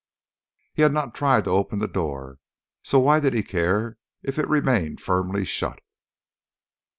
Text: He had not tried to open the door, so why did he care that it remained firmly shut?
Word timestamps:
He 0.73 0.81
had 0.81 0.93
not 0.93 1.13
tried 1.13 1.43
to 1.43 1.51
open 1.51 1.77
the 1.77 1.87
door, 1.87 2.39
so 2.81 2.97
why 2.99 3.19
did 3.19 3.35
he 3.35 3.43
care 3.43 3.99
that 4.23 4.39
it 4.39 4.47
remained 4.47 4.99
firmly 4.99 5.45
shut? 5.45 5.77